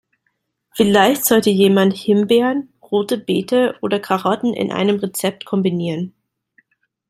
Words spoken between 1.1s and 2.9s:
sollte jemand Himbeeren,